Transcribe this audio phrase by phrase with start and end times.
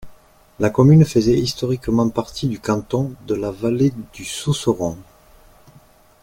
[0.59, 4.97] La commune faisait historiquement partie du canton de la Vallée-du-Sausseron.